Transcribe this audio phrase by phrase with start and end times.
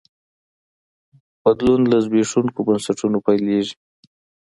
[1.43, 3.75] بدلون له زبېښونکو بنسټونو پیلېږي.